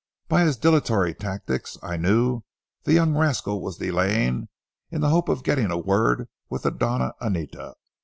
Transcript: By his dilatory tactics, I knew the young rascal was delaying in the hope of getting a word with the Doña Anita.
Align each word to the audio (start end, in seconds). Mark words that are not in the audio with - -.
By 0.27 0.41
his 0.41 0.57
dilatory 0.57 1.13
tactics, 1.13 1.77
I 1.83 1.95
knew 1.95 2.41
the 2.85 2.93
young 2.93 3.15
rascal 3.15 3.61
was 3.61 3.77
delaying 3.77 4.47
in 4.89 4.99
the 5.01 5.09
hope 5.11 5.29
of 5.29 5.43
getting 5.43 5.69
a 5.69 5.77
word 5.77 6.27
with 6.49 6.63
the 6.63 6.71
Doña 6.71 7.11
Anita. 7.21 7.75